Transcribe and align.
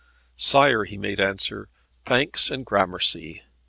"Sire," 0.37 0.85
he 0.85 0.97
made 0.97 1.19
answer, 1.19 1.69
"thanks 2.05 2.49
and 2.49 2.65
gramercy. 2.65 3.43